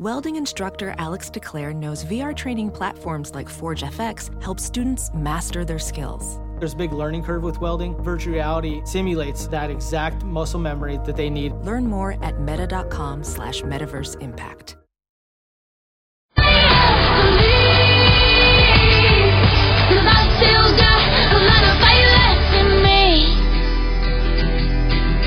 [0.00, 5.78] Welding instructor Alex DeClaire knows VR training platforms like Forge FX help students master their
[5.78, 6.40] skills.
[6.58, 7.94] There's a big learning curve with welding.
[8.02, 11.52] Virtual reality simulates that exact muscle memory that they need.
[11.62, 14.76] Learn more at meta.com slash metaverse impact.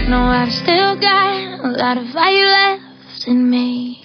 [0.09, 4.01] No, I've still got a lot of fire left in me.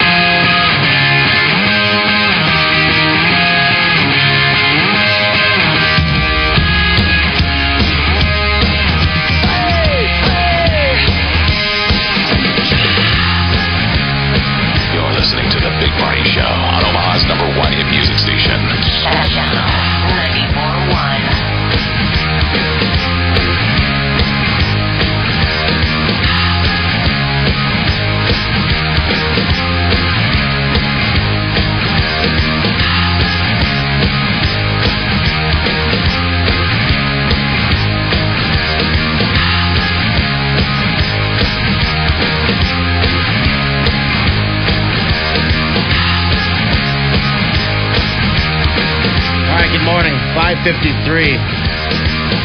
[50.64, 51.34] 53.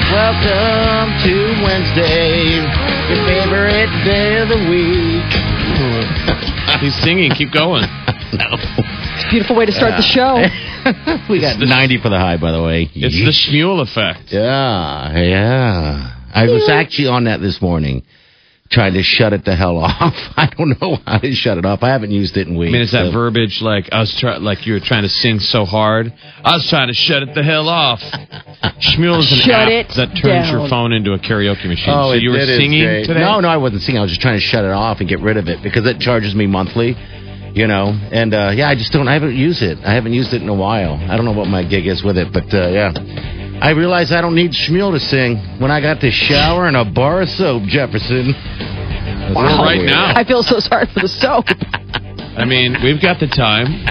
[0.10, 2.58] Welcome to Wednesday,
[3.14, 5.30] your favorite day of the week.
[6.82, 7.30] He's singing.
[7.32, 7.84] Keep going.
[8.34, 8.58] no.
[8.58, 9.98] It's a beautiful way to start yeah.
[9.98, 10.34] the show.
[11.32, 12.90] we got the, 90 for the high, by the way.
[12.96, 13.52] It's Yeesh.
[13.52, 14.34] the Smule effect.
[14.34, 16.16] Yeah, yeah.
[16.34, 18.02] I was actually on that this morning
[18.70, 20.14] trying to shut it the hell off.
[20.36, 21.84] I don't know how to shut it off.
[21.84, 22.70] I haven't used it in weeks.
[22.70, 25.40] I mean, is that verbiage like I was trying, like you were trying to sing
[25.40, 26.14] so hard?
[26.44, 28.00] I was trying to shut it the hell off.
[28.80, 31.94] Smule is an Shut app it that turns your phone into a karaoke machine.
[31.94, 33.08] Oh, so it you were singing great.
[33.08, 33.22] today?
[33.22, 34.00] No, no, I wasn't singing.
[34.00, 36.00] I was just trying to shut it off and get rid of it because it
[36.00, 36.96] charges me monthly.
[37.54, 39.08] You know, and uh, yeah, I just don't.
[39.08, 39.80] I haven't used it.
[39.84, 40.94] I haven't used it in a while.
[40.94, 42.92] I don't know what my gig is with it, but uh, yeah,
[43.60, 46.86] I realize I don't need Smule to sing when I got the shower and a
[46.86, 48.32] bar of soap, Jefferson.
[48.32, 50.14] That's Well, really right now.
[50.16, 51.46] I feel so sorry for the soap.
[52.38, 53.84] I mean, we've got the time.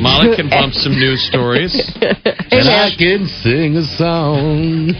[0.00, 1.74] Molly can bump some news stories.
[2.00, 4.92] and I can sing a song.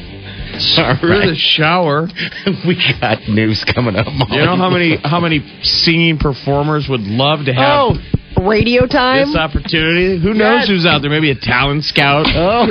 [0.59, 0.97] Sorry.
[0.99, 1.27] Through right.
[1.29, 2.09] the shower.
[2.67, 4.07] we got news coming up.
[4.31, 7.97] You know how many how many singing performers would love to have Oh,
[8.47, 9.29] radio time.
[9.29, 10.21] this opportunity?
[10.21, 10.69] Who knows Yes.
[10.69, 11.11] who's out there?
[11.11, 12.27] Maybe a talent scout.
[12.37, 12.69] Oh,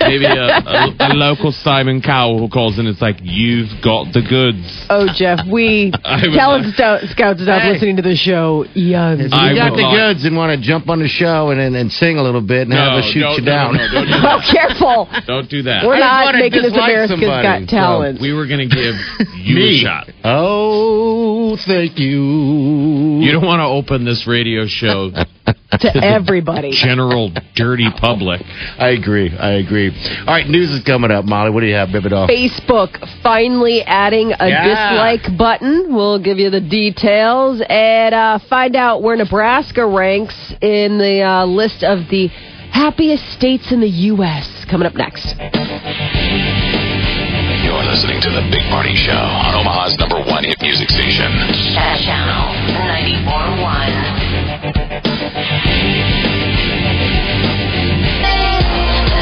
[0.00, 2.86] Maybe a, a, a local Simon Cowell who calls in.
[2.86, 4.64] It's like you've got the goods.
[4.90, 7.72] Oh, Jeff, we I would talent like- scout, scouts stop Hey.
[7.72, 8.64] listening to the show.
[8.76, 9.20] Eons.
[9.20, 11.76] if you got the like- goods and want to jump on the show and, and,
[11.76, 13.74] and sing a little bit and have us shoot you no, down.
[13.76, 15.08] no, don't do Oh, careful.
[15.26, 15.84] Don't do that.
[15.86, 18.20] We're I not making this dislike America's somebody, Got so- Talent.
[18.20, 18.94] We were going to give
[19.36, 19.80] you Me.
[19.80, 20.08] a shot.
[20.24, 23.20] Oh, thank you.
[23.22, 26.72] You don't want to open this radio show to everybody.
[26.72, 28.40] general dirty public.
[28.78, 29.30] I agree.
[29.36, 29.90] I agree.
[30.20, 31.50] All right, news is coming up, Molly.
[31.50, 32.28] What do you have, Rip it off?
[32.30, 34.64] Facebook finally adding a Yeah.
[34.64, 35.94] dislike button.
[35.94, 41.44] We'll give you the details and uh, find out where Nebraska ranks in the uh,
[41.46, 42.28] list of the
[42.70, 44.64] happiest states in the U.S.
[44.68, 45.24] Coming up next.
[47.88, 51.32] Listening to The Big Party Show on Omaha's number one hit music station.
[51.74, 52.52] Channel
[53.24, 55.18] 94.1.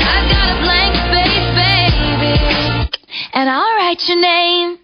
[0.09, 2.35] I've got a blank space, baby,
[3.35, 4.79] and I'll write your name.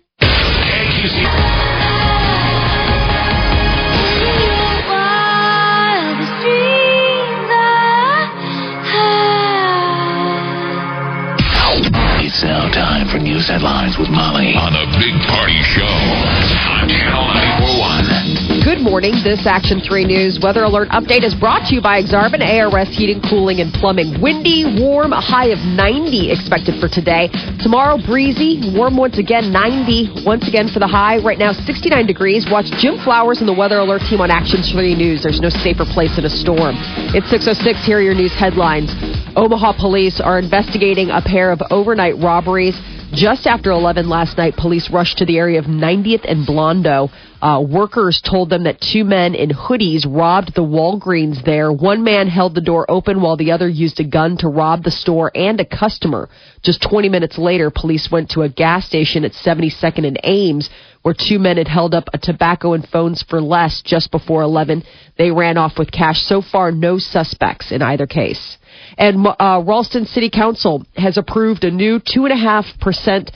[13.12, 17.28] For news headlines with Molly on The Big Party Show on Channel
[17.60, 18.64] 941.
[18.64, 19.20] Good morning.
[19.20, 23.20] This Action 3 News weather alert update is brought to you by Aksarben ARS Heating,
[23.28, 24.16] Cooling, and Plumbing.
[24.16, 27.28] Windy, warm, a high of 90 expected for today.
[27.60, 31.20] Tomorrow, breezy, warm once again, 90 once again for the high.
[31.20, 32.48] Right now, 69 degrees.
[32.48, 35.20] Watch Jim Flowers and the weather alert team on Action 3 News.
[35.20, 36.80] There's no safer place in a storm.
[37.12, 37.60] It's 606.
[37.84, 38.88] Here are your news headlines.
[39.36, 42.80] Omaha police are investigating a pair of overnight robberies.
[43.14, 47.10] Just after 11 last night, police rushed to the area of 90th and Blondo.
[47.42, 51.70] Uh, workers told them that two men in hoodies robbed the Walgreens there.
[51.70, 54.90] One man held the door open while the other used a gun to rob the
[54.90, 56.30] store and a customer.
[56.62, 60.70] Just 20 minutes later, police went to a gas station at 72nd and Ames
[61.02, 64.84] where two men had held up a tobacco and phones for less just before 11.
[65.18, 66.22] They ran off with cash.
[66.22, 68.56] So far, no suspects in either case.
[68.98, 73.30] And uh, Ralston City Council has approved a new two and a half percent,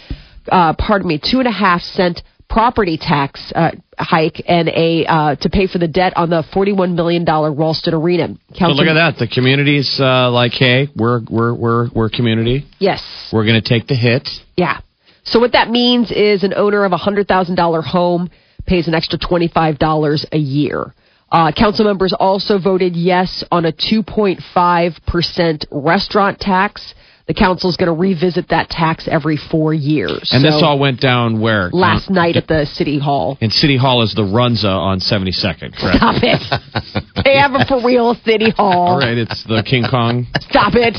[0.51, 5.35] uh, pardon me, two and a half cent property tax uh, hike and a uh,
[5.37, 8.29] to pay for the debt on the $41 million Ralston Arena.
[8.55, 9.17] So look at that.
[9.19, 12.65] The community's uh, like, hey, we're we're we're we're community.
[12.79, 13.03] Yes.
[13.33, 14.29] We're going to take the hit.
[14.57, 14.81] Yeah.
[15.25, 18.31] So what that means is an owner of a hundred thousand dollar home
[18.67, 20.95] pays an extra twenty five dollars a year.
[21.31, 26.95] Uh, council members also voted yes on a two point five percent restaurant tax.
[27.27, 30.31] The council is going to revisit that tax every four years.
[30.33, 31.71] And this all went down where?
[31.73, 33.37] last night at the city hall.
[33.41, 35.97] And City Hall is the Runza on 72nd, correct?
[35.97, 37.25] Stop it!
[37.25, 38.93] they have it for real, city hall.
[38.93, 40.97] All right, it's the King Kong Stop it!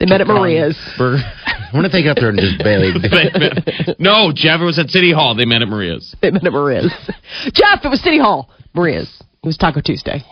[0.00, 0.76] They met at Maria's.
[0.96, 1.22] burger.
[1.46, 2.94] I want to take it up there and just Bailey.
[3.98, 5.34] No, Jeff, it was at City Hall.
[5.34, 6.14] They met at Maria's.
[6.22, 6.92] They met at Maria's.
[7.52, 8.50] Jeff, it was city hall.
[8.74, 9.22] Maria's.
[9.48, 10.22] It was Taco Tuesday.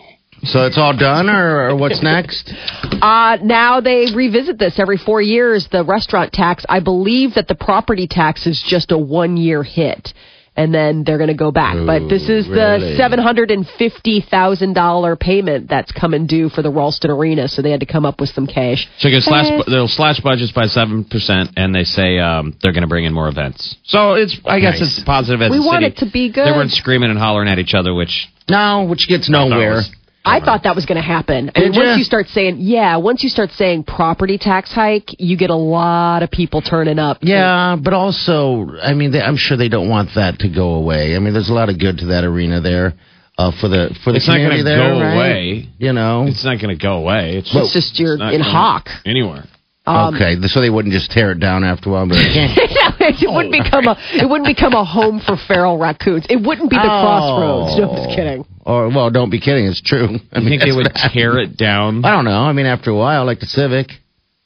[0.43, 2.53] So it's all done, or, or what's next?
[2.99, 5.67] Uh, now they revisit this every four years.
[5.71, 10.13] The restaurant tax, I believe that the property tax is just a one year hit.
[10.55, 11.75] And then they're going to go back.
[11.85, 12.93] but this is really?
[12.93, 17.47] the seven hundred and fifty thousand dollar payment that's coming due for the Ralston Arena.
[17.47, 18.87] So they had to come up with some cash.
[18.97, 19.61] So they slash, Eh.
[19.67, 23.27] they'll slash budgets by 7%, and they say um, they're going to bring in more
[23.27, 23.75] events.
[23.83, 24.97] So it's, I guess Nice.
[24.97, 25.93] it's positive as We a want city.
[25.93, 26.47] it to be good.
[26.47, 29.81] They weren't screaming and hollering at each other, which No, which gets nowhere.
[30.25, 31.51] I thought that was going to happen.
[31.55, 31.95] And Did once ya?
[31.95, 36.21] you start saying, yeah, once you start saying property tax hike, you get a lot
[36.21, 37.19] of people turning up.
[37.21, 41.15] Yeah, but also, I mean, they, I'm sure they don't want that to go away.
[41.15, 42.93] I mean, there's a lot of good to that arena there
[43.37, 45.13] uh, for the for the It's not community gonna there, go right?
[45.15, 45.69] away.
[45.77, 47.37] You know, it's not going to go away.
[47.37, 48.89] It's, It's just you're not in going Hawk.
[49.05, 49.45] Anywhere.
[49.87, 52.07] Um, okay, so they wouldn't just tear it down after a while.
[52.07, 56.25] But it wouldn't become a it wouldn't become a home for feral raccoons.
[56.29, 57.79] It wouldn't be the crossroads.
[57.79, 58.45] No, I'm just kidding.
[58.65, 59.65] Or well, don't be kidding.
[59.65, 60.19] It's true.
[60.33, 61.13] I mean, think they would what happened.
[61.13, 62.03] tear it down.
[62.03, 62.41] I don't know.
[62.43, 63.87] I mean, after a while, like the Civic,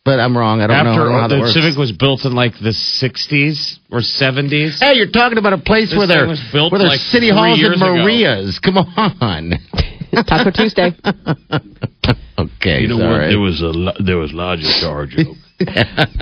[0.06, 0.62] but I'm wrong.
[0.62, 0.92] I don't know.
[0.92, 1.54] I After know how the works.
[1.54, 4.78] Civic was built in like the 60s or 70s.
[4.80, 7.00] Hey, you're talking about a place This where thing there was built where there's like
[7.02, 8.02] city halls years and ago.
[8.02, 8.60] Marias.
[8.60, 9.54] Come on.
[10.26, 10.92] Taco Tuesday.
[12.58, 13.20] okay, You know sorry.
[13.26, 13.30] what?
[13.30, 15.38] There was a there was logic to our joke.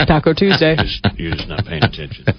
[0.08, 0.76] Taco Tuesday.
[0.76, 2.26] Just- You're just not paying attention.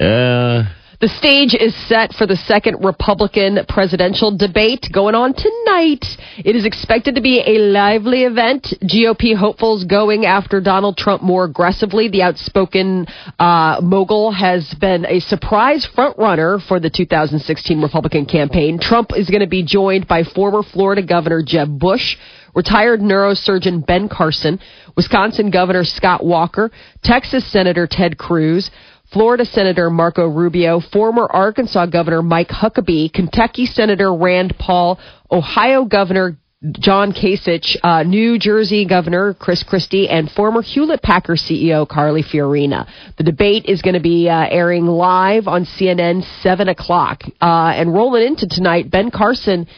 [0.00, 0.62] Uh,
[1.00, 6.04] The stage is set for the second Republican presidential debate going on tonight.
[6.44, 8.62] It is expected to be a lively event.
[8.82, 12.08] GOP hopefuls going after Donald Trump more aggressively.
[12.08, 13.06] The outspoken
[13.38, 18.78] uh, mogul has been a surprise frontrunner for the 2016 Republican campaign.
[18.80, 22.16] Trump is going to be joined by former Florida Governor Jeb Bush,
[22.54, 24.60] retired neurosurgeon Ben Carson,
[24.96, 26.70] Wisconsin Governor Scott Walker,
[27.02, 28.70] Texas Senator Ted Cruz,
[29.12, 34.98] Florida Senator Marco Rubio, former Arkansas Governor Mike Huckabee, Kentucky Senator Rand Paul,
[35.30, 36.36] Ohio Governor
[36.72, 42.88] John Kasich, uh, New Jersey Governor Chris Christie, and former Hewlett Packard CEO Carly Fiorina.
[43.16, 47.22] The debate is going to be uh, airing live on CNN 7 o'clock.
[47.40, 49.68] Uh, and rolling into tonight, Ben Carson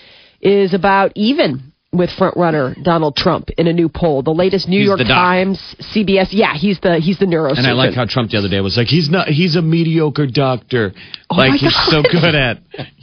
[0.41, 4.23] is about even with frontrunner Donald Trump in a new poll.
[4.23, 5.01] The latest New He's York.
[5.01, 5.59] Times,
[5.93, 6.29] CBS.
[6.31, 7.59] Yeah, he's the he's the neurosurgeon.
[7.59, 10.27] And I like how Trump the other day was like, he's not, he's a mediocre
[10.29, 10.93] doctor.
[11.31, 12.59] Oh like he's so good at,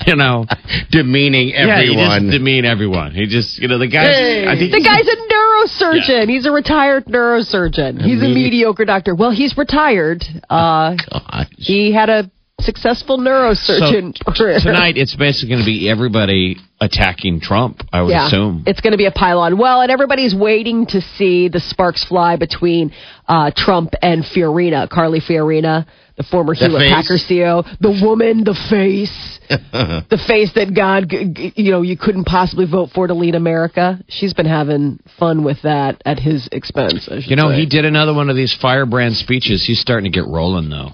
[0.05, 0.45] you know,
[0.91, 1.77] demeaning everyone.
[1.77, 2.21] Yeah, he everyone.
[2.31, 3.11] just demean everyone.
[3.13, 4.05] He just, you know, the guy.
[4.05, 4.47] Hey.
[4.47, 6.29] I think The guy's a neurosurgeon.
[6.29, 8.01] He's a retired neurosurgeon.
[8.01, 9.15] He's a medi- mediocre doctor.
[9.15, 10.23] Well, he's retired.
[10.49, 11.47] Uh, Gosh.
[11.57, 14.59] he had a successful neurosurgeon So career.
[14.59, 17.81] tonight, it's basically going to be everybody attacking Trump.
[17.94, 18.64] I would yeah, assume.
[18.66, 19.57] it's going to be a pylon.
[19.57, 22.94] Well, and everybody's waiting to see the sparks fly between
[23.28, 25.85] uh, Trump and Fiorina, Carly Fiorina,
[26.18, 26.90] the former Hewlett?
[26.90, 31.11] Packard CEO, the woman, the face, the face that God,
[31.56, 34.04] you know, you couldn't possibly vote for to lead America.
[34.07, 37.07] She's been having fun with that at his expense.
[37.28, 37.57] You know, say.
[37.57, 39.64] he did another one of these firebrand speeches.
[39.66, 40.94] He's starting to get rolling, though.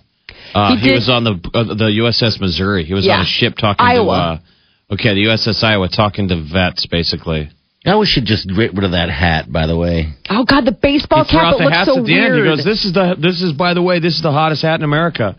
[0.53, 2.83] Uh, He he did- was on the uh, the USS Missouri.
[2.86, 3.15] He was Yeah.
[3.15, 4.39] on a ship talking Iowa.
[4.88, 4.93] to.
[4.93, 7.50] Uh, okay, the USS Iowa talking to vets, basically.
[7.86, 10.07] I wish you'd just get rid of that hat, by the way.
[10.29, 12.13] Oh God, the baseball he threw cap out it the looks hats so at the
[12.13, 12.31] weird.
[12.31, 12.43] end.
[12.45, 14.79] He goes, "This is the this is by the way, this is the hottest hat
[14.79, 15.36] in America,"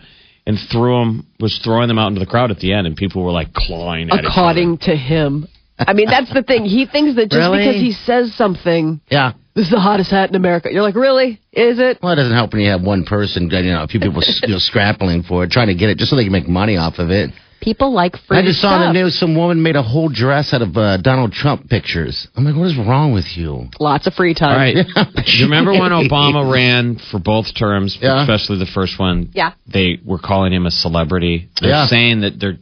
[0.47, 3.23] and threw them was throwing them out into the crowd at the end, and people
[3.23, 4.29] were like clawing at each other.
[4.29, 5.47] According to him,
[5.79, 6.65] I mean that's the thing.
[6.65, 7.59] He thinks that just Really?
[7.59, 9.33] because he says something, Yeah.
[9.55, 10.69] this is the hottest hat in America.
[10.73, 11.41] You're like, really?
[11.53, 11.99] Is it?
[12.03, 14.49] Well, it doesn't help when you have one person, you know, a few people you
[14.55, 16.99] know, scrappling for it, trying to get it just so they can make money off
[16.99, 17.31] of it.
[17.61, 18.93] People like free I just saw stuff.
[18.93, 19.19] the news.
[19.19, 22.29] Some woman made a whole dress out of uh, Donald Trump pictures.
[22.37, 23.69] I'm like, what is wrong with you?
[23.81, 24.51] Lots of free time.
[24.51, 25.17] All right.
[25.27, 28.21] You remember when Obama ran for both terms, Yeah.
[28.21, 29.31] especially the first one?
[29.33, 29.53] Yeah.
[29.67, 31.49] They were calling him a celebrity.
[31.59, 31.87] They're Yeah.
[31.87, 32.59] saying that they're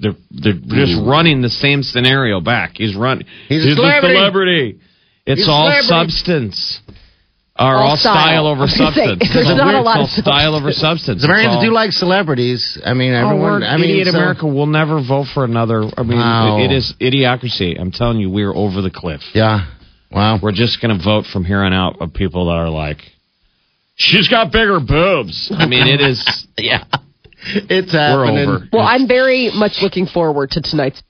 [0.00, 0.52] they're they're
[0.86, 2.72] just running the same scenario back.
[2.76, 3.26] He's running.
[3.48, 4.14] He's a the celebrity.
[4.16, 4.80] celebrity.
[5.26, 5.88] It's He's all celebrity.
[6.12, 6.80] substance.
[7.58, 8.12] Are All all, style.
[8.14, 9.30] style over I say, substance.
[9.32, 11.22] there's It's not a all- lot it's of all style over substance.
[11.22, 12.76] The Americans do like celebrities.
[12.84, 13.60] I mean, Oh, everyone.
[13.62, 15.88] we're I mean, idiot so- America will never vote for another.
[15.96, 16.58] I mean, Wow.
[16.58, 17.80] it- it is idiocracy.
[17.80, 19.22] I'm telling you, we're over the cliff.
[19.32, 19.64] Yeah.
[20.12, 20.38] Wow.
[20.42, 22.98] We're just going to vote from here on out of people that are like,
[23.96, 25.50] she's got bigger boobs.
[25.56, 26.46] I mean, it is.
[26.58, 26.84] Yeah.
[27.46, 28.48] It's We're happening.
[28.48, 28.68] over.
[28.72, 31.02] Well, I'm very much looking forward to tonight's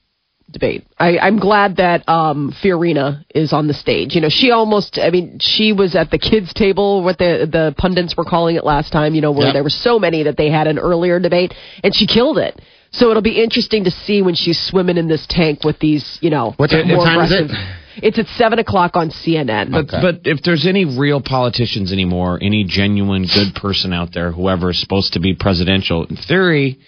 [0.50, 0.86] debate.
[0.98, 4.14] I, I'm glad that um, Fiorina is on the stage.
[4.14, 7.74] You know, she almost, I mean, she was at the kids' table, what the, the
[7.76, 9.54] pundits were calling it last time, you know, where Yep.
[9.54, 11.52] there were so many that they had an earlier debate,
[11.82, 12.60] and she killed it.
[12.92, 16.30] So it'll be interesting to see when she's swimming in this tank with these, you
[16.30, 17.50] know, What more what time is it?
[17.96, 19.70] Aggressive- It's at 7 o'clock on CNN.
[19.70, 19.98] But, Okay.
[20.00, 24.78] but if there's any real politicians anymore, any genuine good person out there, whoever is
[24.78, 26.78] supposed to be presidential, in theory,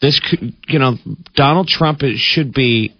[0.00, 0.96] this could, you know,
[1.34, 2.92] Donald Trump it should be,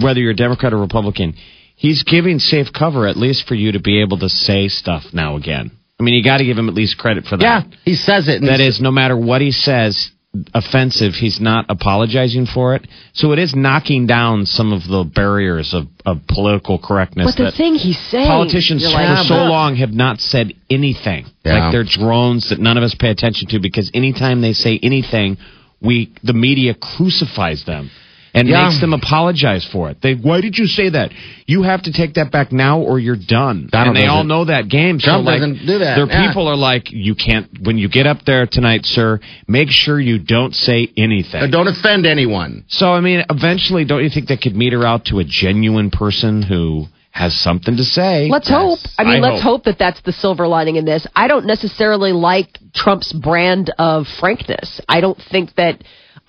[0.00, 1.34] whether you're a Democrat or Republican,
[1.76, 5.36] he's giving safe cover at least for you to be able to say stuff now
[5.36, 5.70] again.
[5.98, 7.42] I mean, you got to give him at least credit for that.
[7.42, 8.40] Yeah, he says it.
[8.40, 10.10] and That he's- is, no matter what he says,
[10.52, 12.86] offensive, he's not apologizing for it.
[13.12, 17.26] So it is knocking down some of the barriers of, of political correctness.
[17.26, 20.52] But the that thing he's saying, politicians you're for like, so long have not said
[20.68, 21.26] anything.
[21.44, 21.58] Yeah.
[21.58, 25.36] Like they're drones that none of us pay attention to because anytime they say anything,
[25.80, 27.90] we the media crucifies them
[28.34, 28.64] and Yeah.
[28.68, 29.98] makes them apologize for it.
[30.02, 31.12] They why did you say that?
[31.46, 33.68] You have to take that back now or you're done.
[33.70, 34.98] Donald and they all doesn't- know that game.
[34.98, 36.26] Trump so like, doesn't do that, Their yeah.
[36.28, 39.20] people are like, you can't when you get up there tonight, sir.
[39.46, 41.42] Make sure you don't say anything.
[41.42, 42.64] Uh, don't offend anyone.
[42.68, 46.42] So, I mean, eventually, don't you think they could meter out to a genuine person
[46.42, 48.28] who has something to say?
[48.28, 48.80] Let's hope.
[48.98, 49.52] I mean, I let's hope.
[49.60, 49.64] hope.
[49.66, 51.06] that that's the silver lining in this.
[51.14, 54.80] I don't necessarily like Trump's brand of frankness.
[54.88, 55.80] I don't think that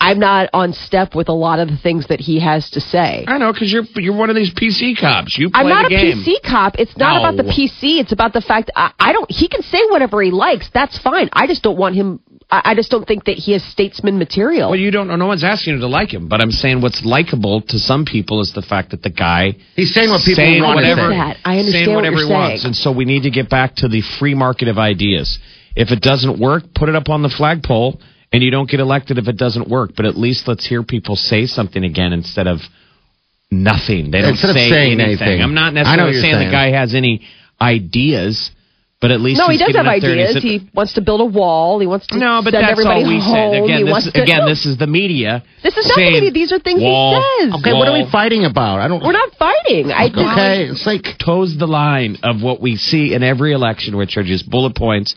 [0.06, 3.26] I'm not on step with a lot of the things that he has to say.
[3.28, 5.38] I know, because you're you're one of these PC cops.
[5.38, 6.18] You play I'm not the a game.
[6.24, 6.76] PC cop.
[6.78, 7.20] It's not No.
[7.30, 8.00] about the PC.
[8.02, 9.30] It's about the fact I, I don't.
[9.32, 10.70] He can say whatever he likes.
[10.74, 11.30] That's fine.
[11.34, 12.20] I just don't want him.
[12.52, 14.70] I, I just don't think that he has statesman material.
[14.70, 15.08] Well, you don't.
[15.08, 18.42] No one's asking you to like him, but I'm saying what's likable to some people
[18.42, 21.18] is the fact that the guy He's saying what people saying want whatever, to say.
[21.18, 21.38] that.
[21.44, 22.70] I understand saying what whatever you're he wants, saying.
[22.70, 25.40] and so we need to get back to the free market of ideas.
[25.76, 28.00] If it doesn't work, put it up on the flagpole,
[28.32, 29.91] and you don't get elected if it doesn't work.
[29.96, 32.60] But at least let's hear people say something again instead of
[33.51, 34.12] nothing.
[34.12, 35.27] They don't Instead say saying anything.
[35.27, 35.41] anything.
[35.41, 36.48] I'm not I know necessarily saying, saying.
[36.48, 37.22] the guy has any
[37.62, 38.51] ideas,
[39.00, 40.44] but at least no, he does have up there and he ideas.
[40.44, 41.79] He wants to build a wall.
[41.79, 43.53] He wants to no, but send that's all we home.
[43.53, 43.63] say.
[43.63, 45.44] Again, this, is, to, again no, this is the media.
[45.63, 46.32] This is not saying, media.
[46.32, 46.89] These are things he
[47.39, 47.53] says.
[47.62, 48.79] Okay, what are we fighting about?
[48.79, 49.03] I don't.
[49.03, 49.91] We're not fighting.
[49.91, 54.17] I Okay, it's like toes the line of what we see in every election, which
[54.17, 55.15] are just bullet points.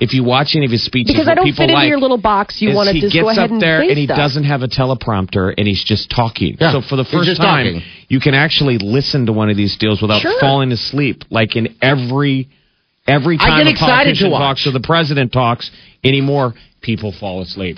[0.00, 1.98] If you watch any of his speeches, because I don't people fit into like your
[2.00, 2.60] little box.
[2.62, 4.16] You want to he just gets go ahead up and there say and he stuff.
[4.16, 6.56] doesn't have a teleprompter and he's just talking.
[6.58, 7.82] Yeah, so for the first time, talking.
[8.08, 10.40] you can actually listen to one of these deals without Sure.
[10.40, 11.24] falling asleep.
[11.30, 12.48] Like in every
[13.06, 14.40] every I time get a excited to politician watch.
[14.40, 15.70] talks or the president talks
[16.04, 17.76] anymore, people fall asleep.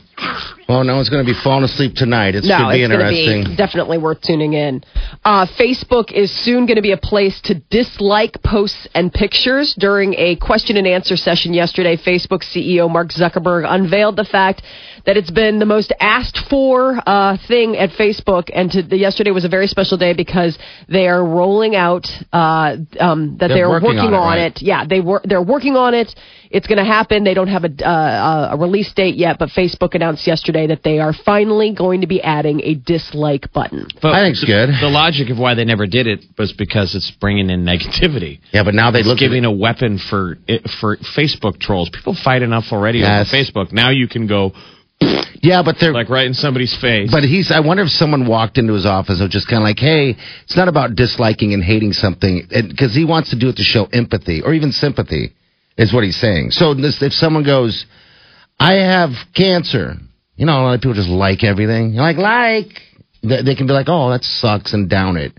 [0.69, 2.35] well, no one's going to be falling asleep tonight.
[2.35, 3.51] It no, should be it's going to interesting.
[3.51, 4.85] be definitely worth tuning in.
[5.25, 9.75] Uh, Facebook is soon going to be a place to dislike posts and pictures.
[9.79, 14.63] During a question and answer session yesterday, Facebook CEO Mark Zuckerberg unveiled the fact
[15.05, 19.33] that it's been the most asked for uh, thing at Facebook, and to, the, yesterday
[19.33, 20.57] was a very special day because
[20.89, 24.53] they are rolling out uh, um, that They're they're working working, on it, on right?
[24.53, 24.63] it.
[24.63, 26.15] Yeah, they were they're working on it.
[26.53, 27.25] It's going to happen.
[27.25, 30.99] They don't have a, uh, a release date yet, but Facebook announced yesterday that they
[30.99, 33.89] are finally going to be adding a dislike button.
[34.03, 34.69] But I think it's good.
[34.81, 38.41] The logic of why they never did it was because it's bringing in negativity.
[38.53, 40.37] Yeah, but now they it's look giving at a weapon for
[40.81, 41.89] for Facebook trolls.
[41.91, 43.33] People fight enough already Yes.
[43.33, 43.73] over Facebook.
[43.73, 44.53] Now you can go
[45.43, 47.11] Yeah, but they're like right in somebody's face.
[47.11, 47.51] But he's.
[47.51, 50.17] I wonder if someone walked into his office and was just kind of like, "Hey,
[50.45, 53.87] it's not about disliking and hating something," because he wants to do it to show
[53.93, 55.33] empathy or even sympathy,
[55.77, 56.51] is what he's saying.
[56.51, 57.87] So this, if someone goes,
[58.59, 59.95] "I have cancer,"
[60.37, 61.93] you know, a lot of people just like everything.
[61.95, 62.69] You're like, like
[63.23, 65.33] they, they can be like, "Oh, that sucks," and down it.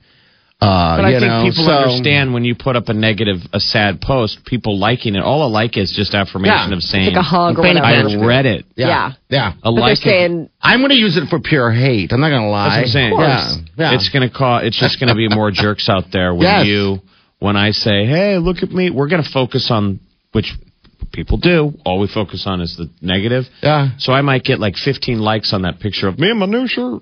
[0.62, 3.60] Uh, But I think know, people so- understand when you put up a negative, a
[3.60, 5.20] sad post, people liking it.
[5.22, 6.76] All a like is just affirmation Yeah.
[6.78, 8.24] of saying, It's like a hug or Paying whatever.
[8.24, 8.66] I read it.
[8.78, 9.12] Yeah, Yeah.
[9.30, 9.48] yeah.
[9.62, 12.14] A But like they're is- saying I'm going to use it for pure hate.
[12.14, 12.80] I'm not going to lie.
[12.80, 13.68] That's what I'm saying.
[13.78, 13.96] Yeah, yeah.
[13.96, 14.64] It's going to cause.
[14.64, 16.66] It's just going to be more jerks out there when Yes.
[16.68, 17.02] you,
[17.40, 20.00] when I say, "Hey, look at me," we're going to focus on
[20.34, 20.54] which
[21.12, 21.74] people do.
[21.86, 23.46] All we focus on is the negative.
[23.62, 23.90] Yeah.
[23.98, 26.68] So I might get like 15 likes on that picture of me in my new
[26.68, 27.02] shirt.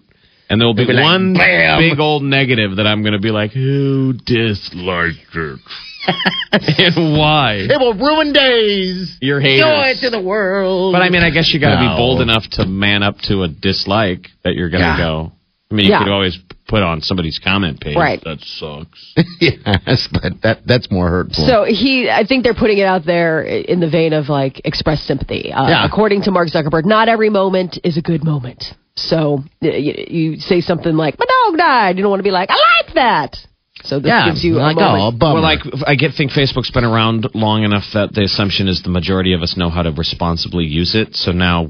[0.49, 3.31] And there'll be, be like, one "Bam." big old negative that I'm going to be
[3.31, 5.59] like, who disliked it?
[6.51, 7.53] and why?
[7.69, 9.17] It will ruin days.
[9.21, 10.01] You're Joy haters.
[10.01, 10.93] to the world.
[10.93, 11.91] But I mean, I guess you got to No.
[11.93, 14.97] be bold enough to man up to a dislike that you're going to Yeah.
[14.97, 15.31] go.
[15.71, 16.03] I mean, you Yeah.
[16.03, 16.37] could always
[16.67, 17.95] put on somebody's comment page.
[17.95, 18.21] Right.
[18.23, 19.13] That sucks.
[19.39, 21.45] yes, but that that's more hurtful.
[21.45, 25.01] So he, I think they're putting it out there in the vein of like express
[25.03, 25.51] sympathy.
[25.51, 25.85] Uh, Yeah.
[25.85, 28.63] According to Mark Zuckerberg, not every moment is a good moment.
[28.95, 29.69] So you,
[30.07, 32.93] you say something like, "My dog died," you don't want to be like, "I like
[32.95, 33.37] that."
[33.83, 35.01] So this yeah, gives you like a moment.
[35.15, 35.33] oh, bummer.
[35.35, 38.89] Well, like I get think Facebook's been around long enough that the assumption is the
[38.91, 41.15] majority of us know how to responsibly use it.
[41.15, 41.69] So now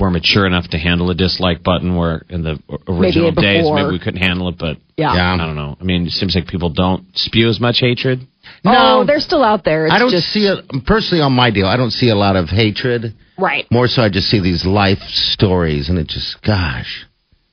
[0.00, 1.96] we're mature enough to handle a dislike button.
[1.96, 5.14] Where in the original Maybe days maybe we couldn't handle it, but yeah.
[5.14, 5.34] Yeah.
[5.34, 5.76] I don't know.
[5.80, 8.26] I mean, it seems like people don't spew as much hatred.
[8.64, 9.86] Oh, they're still out there.
[9.86, 11.66] It's I don't just see it personally on my deal.
[11.66, 13.14] I don't see a lot of hatred.
[13.38, 13.66] right.
[13.70, 17.06] More so, I just see these life stories, and it just, gosh,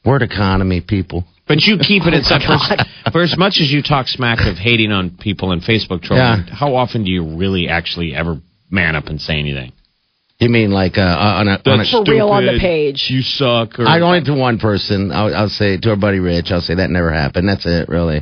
[0.05, 1.25] word economy, people.
[1.47, 4.39] But you keep it oh in such for, for as much as you talk smack
[4.47, 6.45] of hating on people and Facebook trolling.
[6.47, 6.55] Yeah.
[6.55, 9.71] How often do you really actually ever man up and say anything?
[10.39, 13.05] You mean like uh, on a, on a For real on the page.
[13.09, 13.79] You suck.
[13.79, 15.11] Or, I only to one person.
[15.11, 16.47] I'll, I'll say to our buddy Rich.
[16.51, 17.47] I'll say that never happened.
[17.47, 18.21] That's it, really.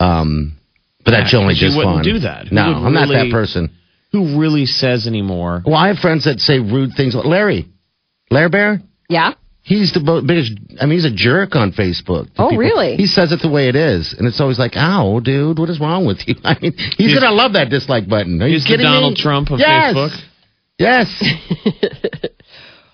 [0.00, 0.56] Um,
[1.04, 2.04] but that's Yeah, only 'cause you just wouldn't fun.
[2.04, 2.48] do that.
[2.48, 3.70] Who No, I'm not that person.
[4.12, 5.62] Who really says anymore?
[5.66, 7.14] Well, I have friends that say rude things.
[7.16, 7.66] Larry,
[8.30, 8.80] Larry Bear.
[9.08, 9.32] Yeah.
[9.62, 10.52] He's the biggest.
[10.80, 12.28] I mean, he's a jerk on Facebook.
[12.38, 12.58] Oh, people.
[12.58, 12.96] really?
[12.96, 15.80] He says it the way it is, and it's always like, "Ow, dude, what is
[15.80, 18.40] wrong with you?" I mean, he's, He's- gonna love that dislike button.
[18.42, 19.20] Are you He's the kidding Donald me?
[19.22, 19.94] Trump of yes.
[19.94, 20.20] Facebook.
[20.78, 21.06] Yes.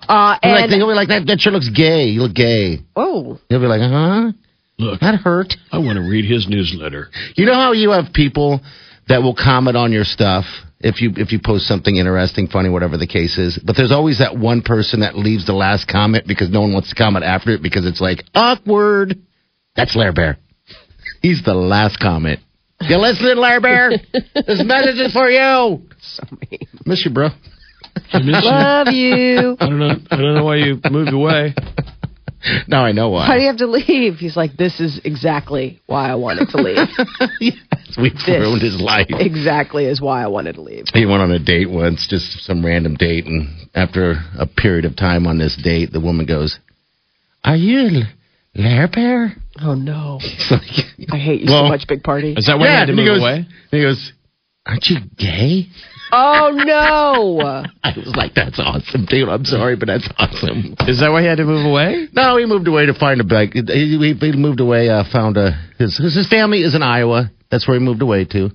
[0.09, 2.07] Uh, He'll like, and he'll be like, "That that sure looks gay.
[2.07, 4.33] You look gay." oh, He'll be like, "Uh huh."
[4.77, 5.55] Look, That hurt.
[5.71, 7.11] I want to read his newsletter.
[7.37, 8.61] You know how you have people
[9.07, 10.47] that will comment on your stuff
[10.81, 13.57] if you if you post something interesting, funny, whatever the case is.
[13.65, 16.89] But there's always that one person that leaves the last comment because no one wants
[16.89, 19.17] to comment after it because it's like awkward.
[19.77, 20.39] That's Lair Bear.
[21.23, 22.41] He's the last comment.
[22.81, 23.91] You listening, Lair Bear?
[24.35, 25.83] this message is for you.
[26.01, 26.67] so mean.
[26.85, 27.29] Miss you, bro.
[28.13, 28.51] I miss you.
[28.51, 29.57] Love you.
[29.61, 29.97] I don't know.
[30.11, 31.55] I don't know why you moved away.
[32.67, 34.15] Now I know Why How do you have to leave?
[34.15, 36.89] He's like, this is exactly why I wanted to leave.
[37.41, 37.55] yes,
[38.01, 39.09] we've ruined his life.
[39.11, 40.87] exactly is why I wanted to leave.
[40.95, 44.97] He went on a date once, just some random date, and after a period of
[44.97, 46.59] time on this date, the woman goes,
[47.45, 48.05] "Are you
[48.55, 50.19] Lair Bear?" Oh no,
[50.51, 50.63] like,
[51.13, 52.33] I hate you Well, so much, Big Party.
[52.33, 53.47] Is that why you had to and he move goes, away?
[53.71, 54.13] He goes,
[54.65, 55.67] "Aren't you gay?"
[56.13, 57.65] Oh no.
[57.85, 59.29] I was like, "That's awesome, dude.
[59.29, 62.09] I'm sorry, but that's awesome." Is that why he had to move away?
[62.13, 63.53] No, he moved away to find a bike.
[63.53, 67.31] He, he, he moved away, uh, found a his his family is in Iowa.
[67.51, 68.51] That's where he moved away to.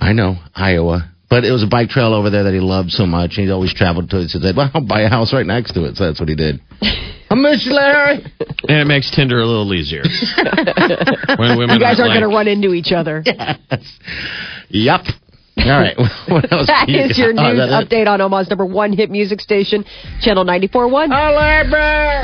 [0.00, 3.04] I know Iowa, but it was a bike trail over there that he loved so
[3.06, 3.32] much.
[3.36, 4.18] And he always traveled to.
[4.20, 4.28] it.
[4.30, 6.28] So He said, "Well, I'll buy a house right next to it." So that's what
[6.28, 6.60] he did.
[7.30, 8.24] I miss you, Larry.
[8.68, 10.02] And it makes Tinder a little easier.
[11.36, 13.22] when women You guys aren't are going to run into each other.
[13.24, 13.98] Yes.
[14.70, 15.00] Yep.
[15.66, 15.96] All right.
[16.28, 16.66] What else?
[16.72, 17.46] That you is your got?
[17.46, 17.88] Oh, news it?
[17.88, 19.84] update on Omaha's number one hit music station,
[20.20, 21.08] Channel 94.1.
[21.08, 22.22] Oh, Larry Bear.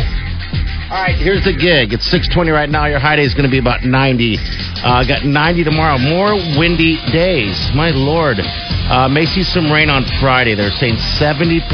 [0.92, 1.96] All right, here's the gig.
[1.96, 2.84] It's 620 right now.
[2.86, 4.36] Your high day is going to be about 90.
[4.84, 5.96] Uh, got 90 tomorrow.
[5.98, 7.56] More windy days.
[7.74, 8.36] My Lord.
[8.38, 10.54] Uh, may see some rain on Friday.
[10.54, 11.64] They're saying 70%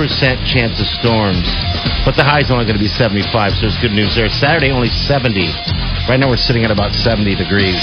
[0.47, 1.43] chance of storms.
[2.07, 4.31] But the high's only going to be 75, so there's good news there.
[4.31, 5.43] Saturday, only 70.
[6.09, 7.77] Right now, we're sitting at about 70 degrees.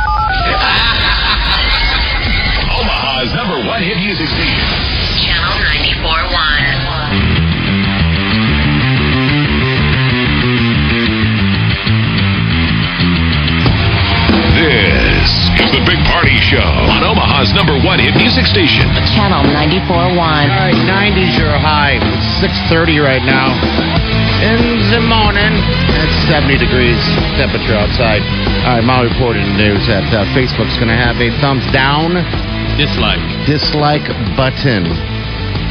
[2.81, 4.96] Omaha's number one hit music station.
[6.03, 7.87] Channel 94.1.
[14.57, 15.29] This
[15.61, 18.89] is the Big Party Show on Omaha's number one hit music station.
[19.13, 20.17] Channel 94.1.
[20.17, 22.01] All right, 90s your high.
[22.01, 22.41] It's
[22.73, 23.53] 6:30 right now.
[24.41, 24.61] In
[24.93, 25.53] the morning,
[26.01, 27.01] it's 70 degrees
[27.37, 28.23] temperature outside.
[28.65, 32.15] All right, my reporting news that uh, Facebook's going to have a thumbs down
[32.77, 33.21] dislike.
[33.47, 34.07] dislike
[34.37, 35.16] button.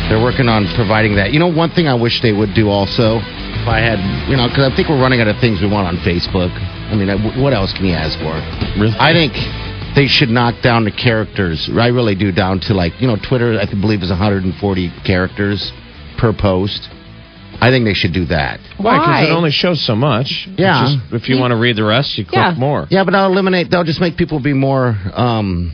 [0.09, 1.33] They're working on providing that.
[1.33, 3.97] You know, one thing I wish they would do also, if I had,
[4.29, 6.53] you know, because I think we're running out of things we want on Facebook.
[6.53, 7.09] I mean,
[7.41, 8.37] what else can you ask for?
[8.79, 8.93] Really?
[8.99, 9.33] I think
[9.95, 11.67] they should knock down the characters.
[11.73, 13.57] I really do down to like you know Twitter.
[13.59, 14.53] I believe is 140
[15.03, 15.71] characters
[16.19, 16.87] per post.
[17.59, 18.59] I think they should do that.
[18.77, 18.99] Why?
[18.99, 20.47] Because it only shows so much.
[20.57, 20.97] Yeah.
[21.01, 22.53] just- if you want to read the rest, you click Yeah.
[22.59, 22.85] more.
[22.91, 23.71] Yeah, but I'll eliminate.
[23.71, 24.95] They'll just make people be more.
[25.15, 25.71] um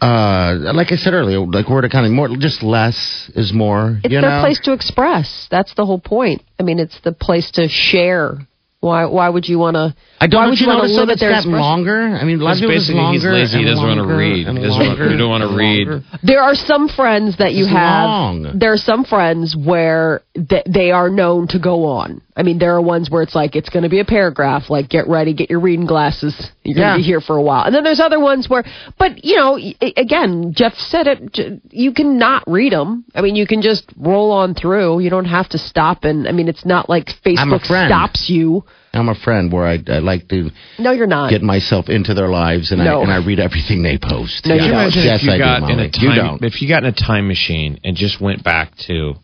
[0.00, 3.98] uh, like I said earlier, like word economy, more just less is more.
[4.04, 4.40] It's you their know?
[4.40, 5.48] place to express.
[5.50, 6.42] That's the whole point.
[6.58, 8.38] I mean, it's the place to share.
[8.80, 9.06] Why?
[9.06, 9.92] Why would you want to?
[10.20, 12.00] I don't why would you you want to notice though limit their gotten longer.
[12.00, 13.58] I mean, a lot of Because people basically it's he's lazy.
[13.58, 14.46] He doesn't wanna read.
[14.46, 16.04] and He doesn't wanna- don't wanna read.
[16.22, 18.04] There are some friends that you It's have.
[18.06, 18.52] long.
[18.54, 22.20] There are some friends where th- they are known to go on.
[22.38, 24.70] I mean, there are ones where it's like it's going to be a paragraph.
[24.70, 26.32] Like, get ready, get your reading glasses.
[26.62, 27.64] You're going to be here for a while.
[27.64, 28.62] And then there's other ones where,
[28.96, 29.58] but you know,
[29.96, 31.60] again, Jeff said it.
[31.70, 33.04] You can not read them.
[33.12, 35.00] I mean, you can just roll on through.
[35.00, 36.04] You don't have to stop.
[36.04, 38.62] And I mean, it's not like Facebook stops you.
[38.94, 41.30] I'm a friend where I, I like to No, you're not.
[41.30, 43.00] get myself into their lives and No.
[43.00, 44.46] I and I read everything they post.
[44.46, 44.80] No, you you don't.
[44.80, 45.90] imagine Yes, if you I got do, in a Molly.
[46.00, 46.44] You don't.
[46.44, 49.14] if you got in a time machine and just went back to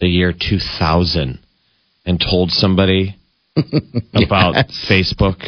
[0.00, 1.38] the year 2000
[2.04, 3.16] and told somebody
[4.14, 4.86] about Yes.
[4.90, 5.42] Facebook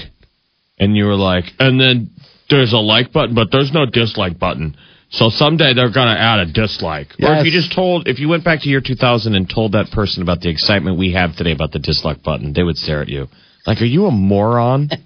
[0.79, 2.11] and you were like and then
[2.51, 4.77] there's a like button but there's no dislike button.
[5.11, 7.09] So someday they're going to add a dislike.
[7.23, 9.91] Or if you just told if you went back to year 2000 and told that
[9.93, 13.09] person about the excitement we have today about the dislike button, they would stare at
[13.09, 13.29] you.
[13.67, 14.91] Like are you a moron?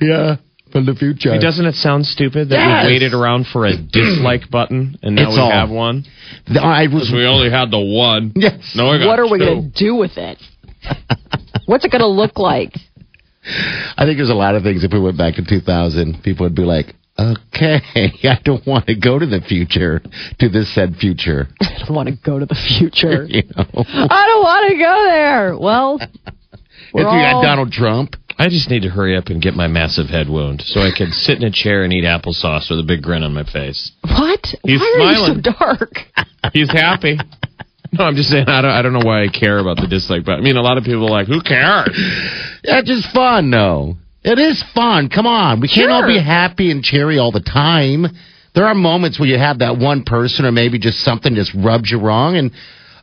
[0.00, 0.36] Yeah,
[0.70, 1.30] from the future.
[1.30, 2.86] I mean, doesn't it sound stupid that Yes.
[2.86, 6.04] we waited around for a dislike button and now It's we all- have one?
[6.48, 7.10] I was.
[7.12, 8.30] We only had the one.
[8.36, 8.74] Yes.
[8.76, 10.38] No, we got What are we going to do with it?
[11.66, 12.74] What's it going to look like?
[13.96, 14.84] I think there's a lot of things.
[14.84, 17.80] If we went back to 2000, people would be like, "Okay,
[18.24, 20.00] I don't want to go to the future,
[20.38, 23.24] to this said future." I don't want to go to the future.
[23.24, 25.58] You know, I don't want to go there.
[25.58, 26.10] Well, if
[26.94, 29.66] we're you all- had Donald Trump, I just need to hurry up and get my
[29.66, 32.84] massive head wound so I can sit in a chair and eat applesauce with a
[32.86, 33.90] big grin on my face.
[34.02, 34.46] what?
[34.64, 35.36] He's Why are smiling.
[35.38, 35.92] you so dark?
[36.52, 37.18] He's happy.
[37.98, 38.70] No, I'm just saying I don't.
[38.70, 40.40] I don't know why I care about the dislike button.
[40.40, 41.92] I mean, a lot of people are like, "Who cares?"
[42.64, 43.96] that's just fun, though.
[44.24, 45.10] It is fun.
[45.10, 48.06] Come on, we can't all be happy and cheery all the time.
[48.54, 51.90] There are moments where you have that one person, or maybe just something just rubs
[51.90, 52.52] you wrong, and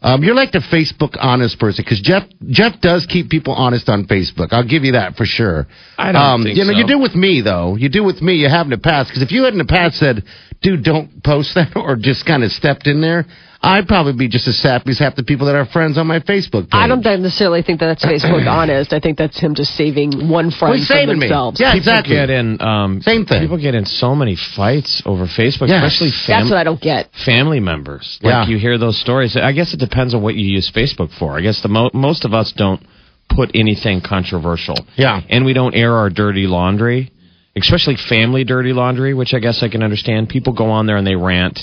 [0.01, 4.05] um, you're like the Facebook honest person because Jeff Jeff does keep people honest on
[4.05, 4.53] Facebook.
[4.53, 5.67] I'll give you that for sure.
[5.97, 6.79] I don't um, think you know, so.
[6.79, 7.75] you do with me though.
[7.75, 8.35] You do with me.
[8.35, 10.23] You have in the past because if you had in the past said,
[10.61, 13.25] "Dude, don't post that," or just kind of stepped in there,
[13.61, 16.19] I'd probably be just as sappy as half the people that are friends on my
[16.19, 16.79] Facebook page.
[16.79, 18.93] I don't necessarily think that that's Facebook honest.
[18.93, 21.27] I think that's him just saving one friend Well, he's from saving me.
[21.27, 22.15] Yeah, People exactly.
[22.15, 22.61] get in.
[22.61, 23.41] Um, Same thing.
[23.41, 25.83] People get in so many fights over Facebook, Yes.
[25.83, 26.51] especially That's family.
[26.51, 27.09] what I don't get.
[27.25, 28.17] family members.
[28.21, 28.47] Like Yeah.
[28.47, 29.35] you hear those stories.
[29.35, 31.37] I guess it depends on what you use Facebook for.
[31.37, 32.81] I guess the mo- most of us don't
[33.27, 34.77] put anything controversial.
[34.95, 35.19] Yeah.
[35.29, 37.11] And we don't air our dirty laundry,
[37.57, 40.29] especially family dirty laundry, which I guess I can understand.
[40.29, 41.59] People go on there and they rant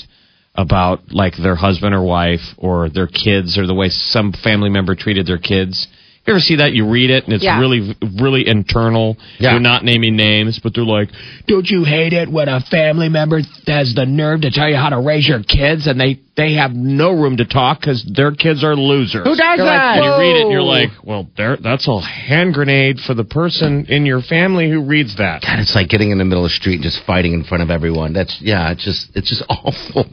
[0.57, 4.95] about like their husband or wife or their kids or the way some family member
[4.95, 5.87] treated their kids.
[6.25, 6.73] You ever see that?
[6.73, 7.57] You read it and it's Yeah.
[7.57, 9.15] really, really internal.
[9.39, 9.51] Yeah.
[9.51, 11.07] They're not naming names, but they're like,
[11.47, 14.89] "Don't you hate it when a family member has the nerve to tell you how
[14.89, 18.61] to raise your kids and they they have no room to talk because their kids
[18.61, 19.97] are losers." Who does You're that?
[19.99, 23.23] And you read it and you're like, "Well, there, that's a hand grenade for the
[23.23, 26.51] person in your family who reads that." God, it's like getting in the middle of
[26.51, 28.11] the street and just fighting in front of everyone.
[28.11, 30.05] That's yeah, it's just it's just awful.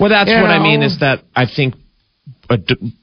[0.00, 1.74] Well, that's You what I mean is that I think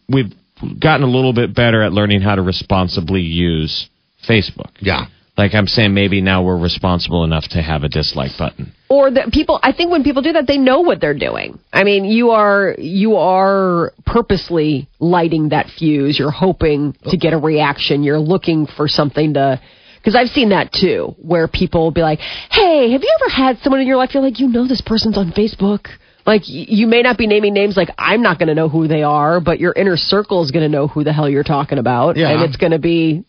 [0.09, 0.33] we've
[0.79, 3.87] gotten a little bit better at learning how to responsibly use
[4.27, 4.71] Facebook.
[4.79, 5.05] Yeah.
[5.37, 8.73] Like I'm saying, maybe now we're responsible enough to have a dislike button.
[8.89, 11.59] Or that people, I think when people do that, they know what they're doing.
[11.71, 16.17] I mean, you are you are purposely lighting that fuse.
[16.17, 18.03] You're hoping to get a reaction.
[18.03, 19.61] You're looking for something to.
[19.97, 23.59] Because I've seen that too, where people will be like, "Hey, have you ever had
[23.59, 25.87] someone in your life you're like, you know, this person's on Facebook."
[26.27, 27.77] Like you may not be naming names.
[27.77, 30.63] Like I'm not going to know who they are, but your inner circle is going
[30.63, 32.29] to know who the hell you're talking about, Yeah.
[32.31, 33.23] and it's going to be.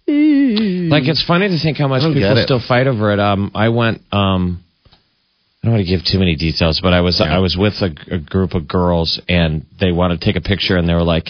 [0.91, 3.21] Like it's funny to think how much people still fight over it.
[3.21, 4.03] Um, I went.
[4.13, 4.65] Um,
[5.63, 7.95] I don't want to give too many details, but I was I was with a,
[8.15, 11.29] a group of girls and they wanted to take a picture and they were like,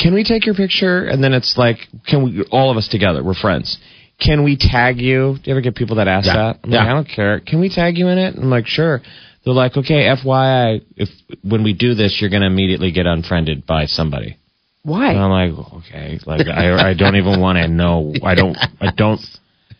[0.00, 3.22] "Can we take your picture?" And then it's like, "Can we all of us together?
[3.22, 3.78] We're friends."
[4.20, 5.34] Can we tag you?
[5.42, 6.36] Do you ever get people that ask Yeah.
[6.36, 6.60] that?
[6.62, 6.88] I'm like, Yeah.
[6.90, 7.40] I don't care.
[7.40, 8.36] Can we tag you in it?
[8.36, 9.02] I'm like, sure.
[9.44, 11.08] They're like, okay, FYI, if
[11.42, 14.38] when we do this, you're going to immediately get unfriended by somebody.
[14.82, 15.10] Why?
[15.10, 18.14] And I'm like, okay, like I, I don't even want to know.
[18.22, 19.20] I don't, I don't.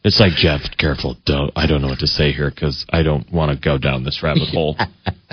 [0.03, 1.17] It's like Jeff, careful.
[1.25, 1.51] Don't.
[1.57, 4.23] I don't know what to say here because I don't want to go down this
[4.23, 4.77] rabbit hole.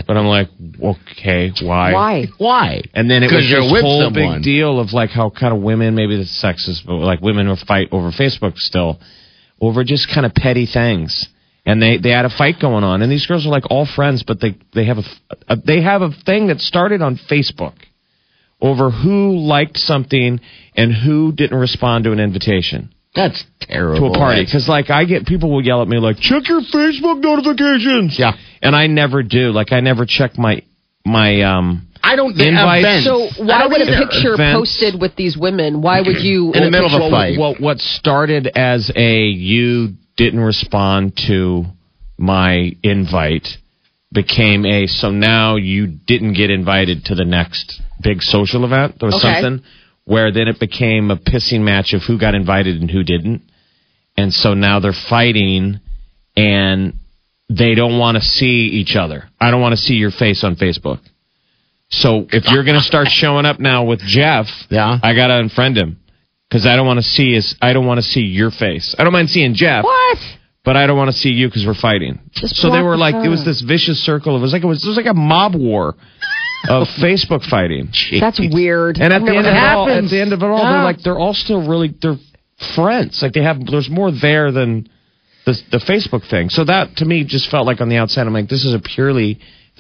[0.08, 0.48] But I'm like,
[0.82, 1.94] okay, why?
[1.94, 2.26] Why?
[2.40, 2.82] Why?
[2.96, 4.38] And then it was you're this whole someone.
[4.38, 7.56] big deal of like how kind of women, maybe the sexist, but like women who
[7.56, 9.00] fight over Facebook still
[9.62, 11.30] over just kind of petty things.
[11.72, 14.24] And they, they had a fight going on, and these girls are like all friends,
[14.26, 15.04] but they they have a,
[15.48, 17.74] a they have a thing that started on Facebook
[18.60, 20.40] over who liked something
[20.76, 22.94] and who didn't respond to an invitation.
[23.16, 24.10] That's terrible.
[24.12, 26.62] to a party because like I get people will yell at me like check your
[26.62, 28.16] Facebook notifications.
[28.18, 28.34] Yeah.
[28.62, 29.52] and I never do.
[29.52, 30.64] Like I never check my
[31.06, 31.88] my um.
[32.04, 33.06] I don't Invite- events.
[33.06, 34.58] So why would a picture Events.
[34.58, 35.82] posted with these women?
[35.84, 37.38] Why would you In the middle of a Well, fight.
[37.38, 39.90] What, what started as a you
[40.24, 41.66] didn't respond to
[42.18, 43.48] my invite
[44.14, 49.10] became a so now you didn't get invited to the next big social event or
[49.10, 49.20] Okay.
[49.20, 49.64] something
[50.06, 53.42] where then it became a pissing match of who got invited and who didn't.
[54.18, 55.80] And so now they're fighting
[56.36, 56.94] and
[57.50, 59.30] they don't want to see each other.
[59.40, 61.00] I don't want to see your face on Facebook.
[61.90, 64.98] So if you're going to start showing up now with Jeff, Yeah.
[65.02, 65.98] I got to unfriend him
[66.52, 67.56] because I don't want to see his.
[67.62, 68.94] I don't want to see your face.
[69.00, 70.18] I don't mind seeing Jeff, what?
[70.66, 72.20] but I don't want to see you because we're fighting.
[72.34, 74.36] Just so they were the like, it was this vicious circle.
[74.36, 75.96] It was like it was, it was like a mob war
[76.68, 77.88] of Facebook fighting.
[78.20, 78.98] That's weird.
[79.00, 80.72] And at the end of it all, at the end of it all, Yeah.
[80.74, 82.18] they're like they're all still really they're
[82.76, 83.22] friends.
[83.22, 84.90] Like they have there's more there than
[85.46, 86.50] the the Facebook thing.
[86.50, 88.80] So that to me just felt like on the outside, I'm like, this is a
[88.80, 89.40] purely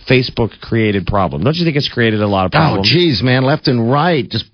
[0.10, 1.44] Facebook created problem.
[1.44, 2.72] Don't you think it's created a lot of problems?
[2.72, 2.92] Oh, problems?
[2.92, 4.28] geez, man, left and right.
[4.28, 4.46] Just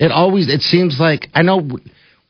[0.00, 0.48] it always.
[0.48, 1.68] It seems like I know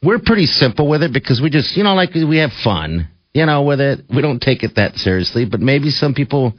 [0.02, 3.46] we're pretty simple with it because we just, you know, like we have fun, you
[3.46, 4.00] know, with it.
[4.12, 6.52] We don't take it that seriously, but maybe some people.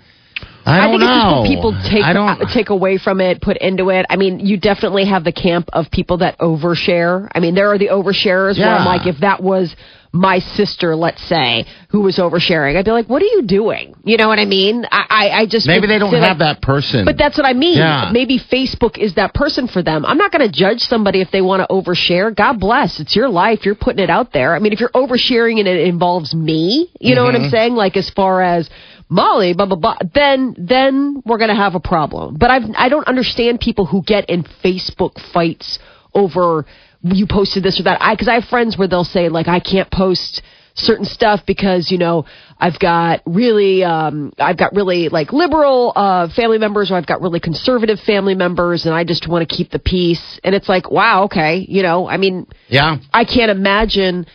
[0.66, 1.42] I I don't think it's just know.
[1.42, 2.42] what people take I don't.
[2.42, 4.06] uh, take away from it, put into it.
[4.10, 7.28] I mean, you definitely have the camp of people that overshare.
[7.36, 9.76] I mean, there are the oversharers where I'm like, if that was
[10.14, 13.96] my sister, let's say, who was oversharing, I'd be like, what are you doing?
[14.04, 14.86] You know what I mean?
[14.92, 17.06] I, I, I just maybe they don't have like- that person.
[17.06, 17.78] But that's what I mean.
[17.78, 18.10] Yeah.
[18.12, 20.06] Maybe Facebook is that person for them.
[20.06, 22.36] I'm not going to judge somebody if they want to overshare.
[22.36, 23.00] God bless.
[23.00, 23.60] It's your life.
[23.66, 24.54] You're putting it out there.
[24.54, 27.46] I mean, if you're oversharing and it involves me, you know what Mm-hmm.
[27.46, 27.74] I'm saying?
[27.76, 28.70] Like as far as
[29.08, 29.98] Molly, blah blah blah.
[30.14, 32.36] Then then we're going to have a problem.
[32.38, 35.80] But I've I don't understand people who get in Facebook fights
[36.14, 36.66] over
[37.04, 38.02] you posted this or that.
[38.02, 40.42] I because I have friends where they'll say like I can't post
[40.74, 42.26] certain stuff because you know
[42.58, 47.22] I've got really um I've got really like liberal uh family members or I've got
[47.22, 50.90] really conservative family members and I just want to keep the peace and it's like
[50.90, 52.98] wow okay you know I mean yeah.
[53.14, 54.26] I can't imagine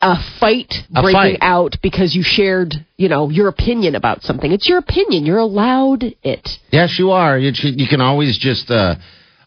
[0.00, 1.38] a fight A breaking fight.
[1.40, 6.04] out because you shared you know your opinion about something it's your opinion you're allowed
[6.22, 7.38] it Yes, you are.
[7.38, 8.68] You, you can always just.
[8.68, 8.96] Uh,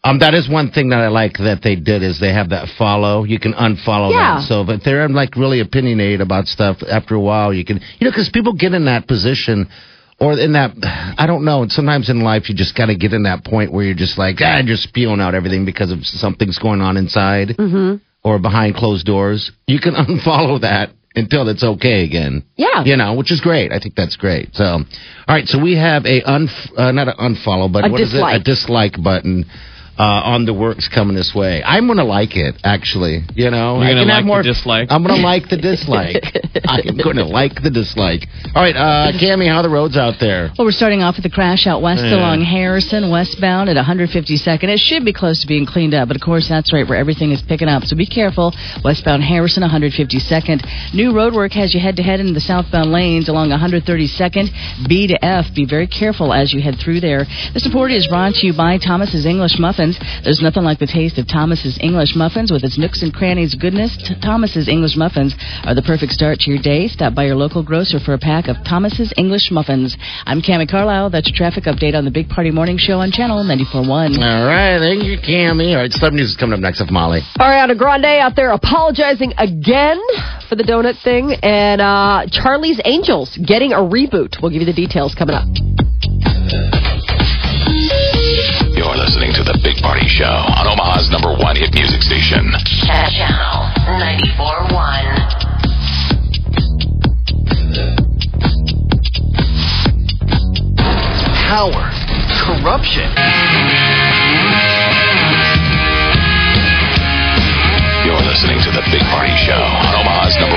[0.09, 2.67] um, that is one thing that I like that they did is they have that
[2.77, 3.23] follow.
[3.23, 4.35] You can unfollow Yeah.
[4.35, 4.43] them.
[4.43, 8.11] So if they're like really opinionated about stuff, after a while you can, you know,
[8.11, 9.67] because people get in that position
[10.19, 10.71] or in that,
[11.17, 11.61] I don't know.
[11.61, 14.17] And Sometimes in life you just got to get in that point where you're just
[14.17, 17.95] like, ah, you're spewing out everything because of something's going on inside Mm-hmm.
[18.23, 19.51] or behind closed doors.
[19.67, 22.43] You can unfollow that until it's okay again.
[22.57, 22.83] Yeah.
[22.83, 23.71] You know, which is great.
[23.71, 24.53] I think that's great.
[24.53, 24.85] So, all
[25.27, 25.47] right.
[25.47, 28.35] So we have a un, uh, not an unfollow, but A what is dislike.
[28.35, 28.41] it?
[28.41, 29.45] A dislike button.
[29.99, 31.63] Uh, on the works coming this way.
[31.63, 33.25] I'm gonna like it, actually.
[33.33, 34.87] You know, You're I gonna can have like the more dislike?
[34.91, 36.21] I'm gonna like the dislike.
[36.69, 38.27] I'm gonna like the dislike.
[38.53, 40.51] All right, uh, Cammy, how are the roads out there?
[40.55, 42.13] Well, we're starting off with the crash out west Yeah.
[42.17, 44.69] along Harrison, westbound at 152nd.
[44.69, 47.31] It should be close to being cleaned up, but of course, that's right where everything
[47.31, 47.81] is picking up.
[47.85, 48.53] So be careful.
[48.83, 50.61] Westbound Harrison, 152nd.
[50.93, 55.07] New road work has you head to head into the southbound lanes along 132nd, B
[55.07, 55.45] to F.
[55.55, 57.25] Be very careful as you head through there.
[57.55, 59.57] This report is brought to you by Thomas's English
[59.87, 60.23] Muffins.
[60.23, 63.95] There's nothing like the taste of Thomas's English Muffins with its nooks and crannies goodness.
[63.97, 66.87] T- Thomas's English Muffins are the perfect start to your day.
[66.87, 69.95] Stop by your local grocer for a pack of Thomas's English Muffins.
[70.25, 71.11] I'm Cami Carlisle.
[71.11, 73.87] That's your traffic update on the Big Party Morning Show on Channel 94.1.
[73.87, 75.71] All right, thank you, Cammy.
[75.71, 77.21] All right, Celebrity News is coming up next with Molly.
[77.39, 80.01] Ariana Grande out there apologizing again
[80.49, 84.41] for the donut thing, and uh, Charlie's Angels getting a reboot.
[84.41, 86.86] We'll give you the details coming up.
[88.87, 92.47] You're listening to the Big Party Show on Omaha's number one hit music station.
[92.87, 95.27] Channel 94.1.
[101.51, 101.91] Power.
[102.47, 103.11] Corruption.
[108.07, 110.56] You're listening to the Big Party Show on Omaha's number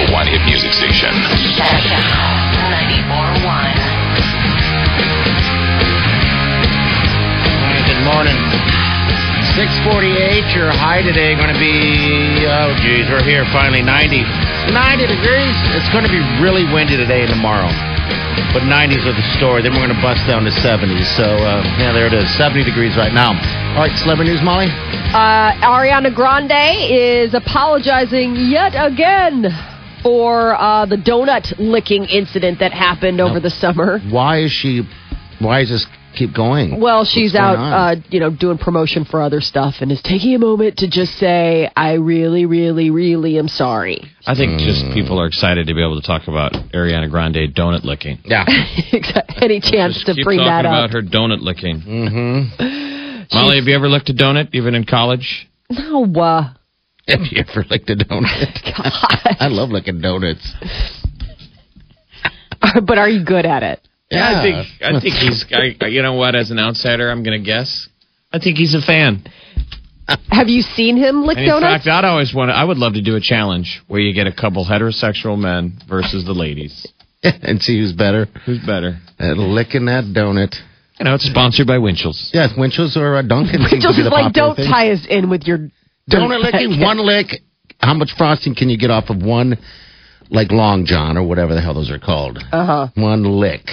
[10.40, 14.24] 648, your high today going to be, oh geez, we're here finally, 90.
[14.72, 15.57] 90 degrees.
[15.76, 17.68] It's going to be really windy today and tomorrow.
[18.57, 19.61] But 90s are the story.
[19.61, 21.05] Then we're going to bust down to 70s.
[21.16, 22.24] So, uh, yeah, there it is.
[22.37, 23.37] 70 degrees right now.
[23.76, 24.66] All right, celebrity news, Molly?
[25.12, 29.44] Uh, Ariana Grande is apologizing yet again
[30.03, 34.00] for uh, the donut licking incident that happened over the summer.
[34.09, 34.88] Why is she,
[35.38, 36.81] why is this keep going?
[36.81, 40.35] Well, she's What's out, uh, you know, doing promotion for other stuff and is taking
[40.35, 44.03] a moment to just say, I really, really, really am sorry.
[44.27, 44.94] I think just Mm.
[44.94, 48.18] people are excited to be able to talk about Ariana Grande donut licking.
[48.25, 48.44] yeah.
[49.40, 51.81] Any chance Just to keep bring talking that about her donut licking.
[51.81, 53.23] Mm-hmm.
[53.33, 55.49] Molly, have you ever licked a donut, even in college?
[55.70, 56.53] No, uh,
[57.09, 58.61] Have you ever licked a donut?
[59.40, 60.53] I love licking donuts.
[62.85, 63.81] but are you good at it?
[64.12, 65.44] I think I think he's.
[65.53, 66.35] I, you know what?
[66.35, 67.88] As an outsider, I'm going to guess.
[68.33, 69.25] I think he's a fan.
[70.31, 71.85] Have you seen him lick And in donuts?
[71.85, 72.51] fact, I'd always want.
[72.51, 76.25] I would love to do a challenge where you get a couple heterosexual men versus
[76.25, 76.87] the ladies.
[77.23, 78.99] and see who's better Who's better?
[79.18, 80.55] at licking that donut.
[80.99, 82.31] You know, it's sponsored by Winchell's.
[82.33, 84.70] Yeah, Winchell's or uh, Dunkin' seems to Just be the like, popular don't thing.
[84.70, 85.59] tie us in with your
[86.11, 87.27] Donut licking, one lick.
[87.79, 89.57] How much frosting can you get off of one,
[90.31, 92.38] like Long John or whatever the hell those are called?
[92.53, 92.87] Uh huh.
[92.96, 93.64] One lick.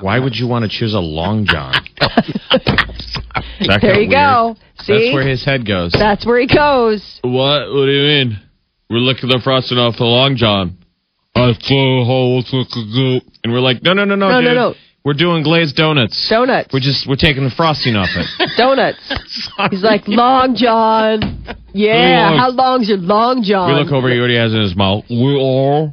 [0.00, 1.74] Why would you want to choose a long john?
[3.60, 4.56] There got you go.
[4.82, 5.92] See, That's where his head goes.
[5.92, 7.18] That's where he goes.
[7.22, 7.68] What?
[7.72, 8.40] What do you mean?
[8.88, 10.78] We're licking the frosting off the long john.
[11.34, 13.22] I thought how was good.
[13.44, 14.56] And we're like, no, no, no, no, No, no, dude.
[14.56, 14.74] no.
[15.04, 16.28] We're doing glazed donuts.
[16.28, 16.72] Donuts.
[16.72, 18.50] We're just we're taking the frosting off it.
[18.56, 18.98] Donuts.
[19.70, 21.44] He's like, Long John.
[21.72, 22.30] Yeah.
[22.30, 22.38] Long.
[22.38, 23.72] How long's your Long John?
[23.74, 25.04] we look over here, what he has in his mouth.
[25.10, 25.92] We are.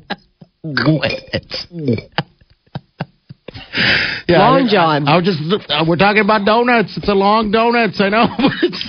[4.28, 5.08] Yeah, Long I- John.
[5.08, 6.98] I, I was just uh, we're talking about donuts.
[6.98, 8.02] It's a long donuts.
[8.02, 8.26] I know.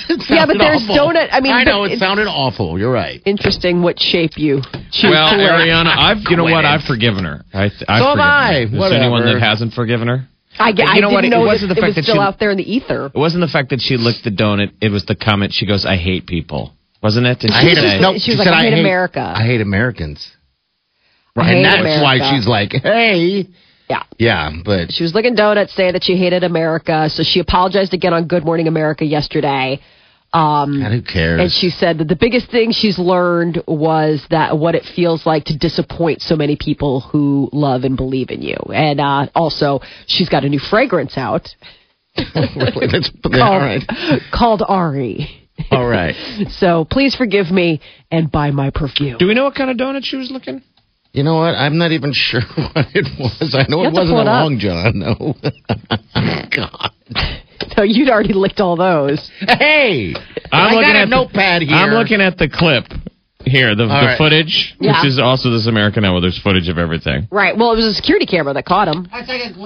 [0.09, 1.12] It Yeah, but there's awful.
[1.12, 2.79] donut- I mean, I know it sounded awful.
[2.79, 3.20] You're right.
[3.27, 5.51] Interesting what shape you choose Well, to lick.
[5.51, 6.64] Ariana, I've you know what?
[6.64, 7.44] I've forgiven her.
[7.53, 8.53] I, I've So have I.
[8.53, 8.62] her.
[8.62, 9.03] Is there Whatever.
[9.03, 10.29] anyone that hasn't forgiven her?
[10.59, 11.25] I, I You know didn't what?
[11.25, 12.64] It know wasn't that the it fact was that still she- out there in the
[12.64, 13.07] ether.
[13.14, 14.72] It wasn't the fact that she licked the donut.
[14.81, 15.53] It was the comment.
[15.53, 16.72] She goes, "I hate people."
[17.03, 17.40] Wasn't it?
[17.40, 18.01] Did I she hate say?
[18.01, 20.27] No, She she was like, said, "I hate America." I hate Americans.
[21.37, 23.46] I Right, and hate that's why she's like, hey,
[23.88, 24.03] Yeah.
[24.18, 27.09] yeah, but She was licking donuts, saying that she hated America.
[27.09, 29.81] So she apologized again on Good Morning America yesterday.
[30.33, 31.40] Um, God, who cares?
[31.40, 35.44] and she said that the biggest thing she's learned was that what it feels like
[35.44, 38.57] to disappoint so many people who love and believe in you.
[38.75, 41.55] And uh, also, she's got a new fragrance out
[42.35, 43.83] Really, that's- called, all right,
[44.33, 45.29] called Ari.
[45.70, 46.14] all right.
[46.59, 49.18] So please forgive me and buy my perfume.
[49.18, 50.62] Do we know what kind of donut she was looking?
[51.16, 51.55] You know what?
[51.55, 53.55] I'm not even sure what it was.
[53.59, 54.98] I know You it wasn't pull a it long john.
[54.98, 55.35] No.
[56.55, 56.90] God.
[57.74, 59.31] So you'd already licked all those.
[59.40, 60.14] Hey,
[60.52, 61.74] I'm I looking got a at the- notepad here.
[61.74, 62.85] I'm looking at the clip
[63.44, 64.18] here, the, the right.
[64.18, 65.00] footage, Yeah.
[65.00, 66.20] which is also this American Hour.
[66.20, 67.29] There's footage of everything.
[67.31, 67.57] Right.
[67.57, 69.09] Well, it was a security camera that caught him.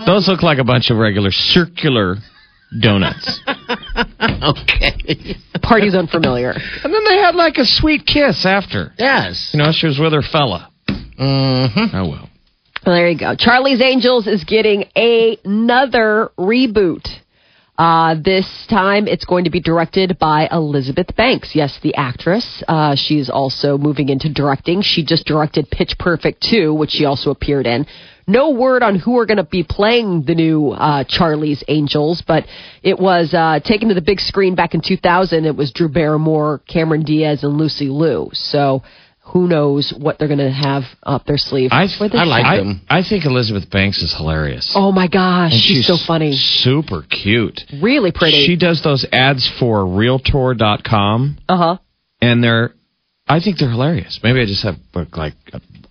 [0.06, 2.16] Those look like a bunch of regular circular
[2.80, 3.40] donuts.
[4.42, 5.36] Okay.
[5.52, 6.50] The party's unfamiliar.
[6.52, 8.92] and then they had like a sweet kiss after.
[8.98, 9.50] Yes.
[9.52, 10.69] You know, she was with her fella.
[11.20, 11.96] Mm-hmm.
[11.96, 12.30] Oh well.
[12.87, 13.35] Well, there you go.
[13.37, 17.06] Charlie's Angels is getting another reboot.
[17.76, 21.52] Uh, this time it's going to be directed by Elizabeth Banks.
[21.54, 22.62] Yes, the actress.
[22.68, 24.83] Uh, she's also moving into directing.
[24.83, 27.87] She just directed Pitch Perfect 2, which she also appeared in.
[28.26, 32.44] No word on who are going to be playing the new uh, Charlie's Angels, but
[32.83, 35.46] it was uh, taken to the big screen back in 2000.
[35.46, 38.28] It was Drew Barrymore, Cameron Diaz, and Lucy Liu.
[38.35, 38.83] So
[39.32, 41.70] who knows what they're going to have up their sleeve.
[41.72, 42.44] I, this I like.
[42.44, 42.80] I, them.
[42.88, 44.72] I think Elizabeth Banks is hilarious.
[44.74, 46.32] Oh my gosh, And she's, so funny.
[46.32, 47.60] Super cute.
[47.80, 48.46] Really pretty.
[48.46, 51.76] She does those ads for Realtor.com, uh huh.
[52.20, 52.72] and they're,
[53.28, 54.18] I think they're hilarious.
[54.22, 54.76] Maybe I just have
[55.12, 55.34] like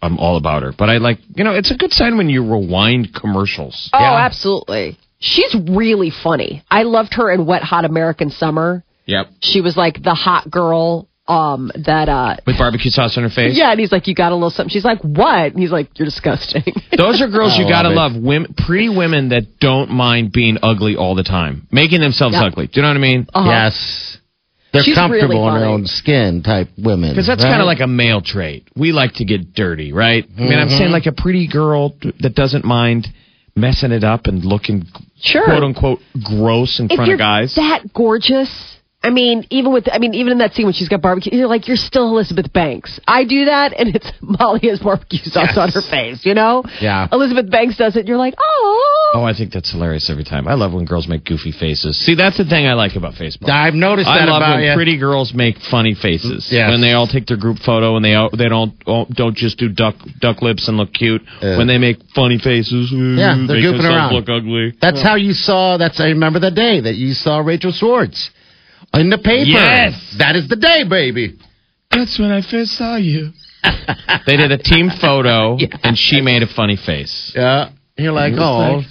[0.02, 2.41] I'm all about her, but I like you know it's a good sign when you
[2.41, 3.89] rewind commercials.
[3.93, 4.97] Oh, absolutely.
[5.19, 6.63] She's really funny.
[6.69, 8.84] I loved her in Wet Hot American Summer.
[9.06, 9.28] Yep.
[9.41, 13.56] She was like the hot girl um that uh With barbecue sauce on her face.
[13.56, 14.72] yeah, and he's like, You got a little something.
[14.72, 15.54] She's like, What?
[15.54, 16.63] And he's like, You're disgusting.
[16.98, 18.22] Those are girls I you gotta love love.
[18.24, 22.44] Women, pretty women that don't mind being ugly all the time, making themselves Yep.
[22.54, 22.68] ugly.
[22.68, 23.28] Do you know what I mean?
[23.34, 23.50] Uh-huh.
[23.50, 24.18] Yes.
[24.72, 27.10] They're She's comfortable really in their own skin type women.
[27.12, 27.50] Because that's right?
[27.50, 28.68] kind of like a male trait.
[28.76, 30.24] We like to get dirty, right?
[30.38, 30.78] I mean, I'm Mhm.
[30.78, 33.08] saying like a pretty girl that doesn't mind
[33.56, 34.86] messing it up and looking
[35.22, 35.44] Sure.
[35.46, 37.56] quote unquote gross in if front you're of guys.
[37.56, 41.02] that gorgeous, I mean, even with, I mean, even in that scene when she's got
[41.02, 43.00] barbecue, you're like, you're still Elizabeth Banks.
[43.08, 46.64] I do that, and it's Molly has barbecue sauce on her face, you know?
[46.82, 47.08] Yeah.
[47.10, 49.12] Elizabeth Banks does it, and you're like, oh.
[49.16, 50.50] oh, I think that's hilarious every time.
[50.50, 51.98] I love when girls make goofy faces.
[51.98, 53.50] See, that's the thing I like about Facebook.
[53.50, 54.76] I've noticed I that love about when you.
[54.76, 56.50] pretty girls make funny faces.
[56.52, 56.70] Yeah.
[56.70, 59.58] When they all take their group photo and they all, they don't don't don't just
[59.58, 61.22] do duck duck lips and look cute.
[61.42, 64.14] Uh, when they make funny faces, Yeah, they're make goofing around.
[64.14, 64.76] Look ugly.
[64.82, 65.78] That's how you saw.
[65.78, 68.32] That's I remember the day that you saw Rachel Swartz
[68.94, 69.46] in the paper.
[69.50, 70.16] Yes.
[70.18, 71.38] that is the day, baby.
[71.92, 73.32] That's when I first saw you.
[74.26, 75.68] they did a team photo, Yeah.
[75.84, 77.34] and she made a funny face.
[77.36, 78.82] Yeah, you're like, oh,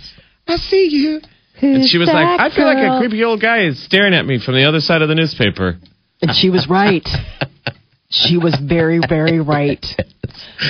[0.47, 1.21] I see you.
[1.61, 4.25] And she was like, that I feel like a creepy old guy is staring at
[4.25, 5.77] me from the other side of the newspaper.
[6.23, 7.07] And she was right.
[8.11, 9.85] she was very, very right.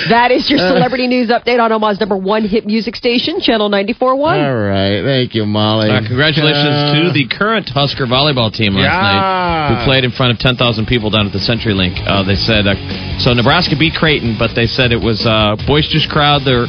[0.09, 4.01] That is your celebrity news update on Omaha's number one hit music station, Channel 94.1.
[4.01, 5.03] All right.
[5.03, 5.89] Thank you, Molly.
[5.89, 8.99] Uh, congratulations to the current Husker volleyball team last Yeah.
[9.01, 12.01] night, who played in front of 10,000 people down at the CenturyLink.
[12.05, 12.75] Uh, they said, uh,
[13.19, 16.43] so Nebraska beat Creighton, but they said it was a boisterous crowd.
[16.45, 16.67] They're,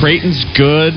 [0.00, 0.94] Creighton's good.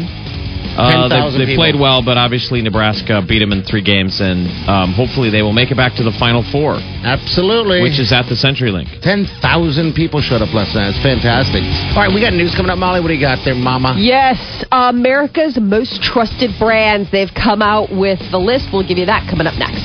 [0.78, 4.94] Uh, they, they played well, but obviously Nebraska beat them in three games, and um,
[4.94, 7.82] hopefully they will make it back to the Final Four, Absolutely.
[7.82, 9.02] which is at the CenturyLink.
[9.02, 10.96] 10,000 people showed up last night.
[10.96, 11.64] It's fantastic.
[11.96, 13.02] All right, we got news coming up, Molly.
[13.02, 13.96] What do you got there, Mama?
[13.98, 14.40] Yes,
[14.72, 17.12] America's most trusted brands.
[17.12, 18.72] They've come out with the list.
[18.72, 19.84] We'll give you that coming up next.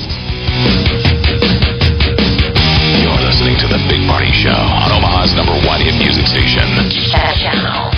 [3.03, 6.63] You're listening to The Big Party Show on Omaha's number one hit music station.
[7.11, 7.91] Channel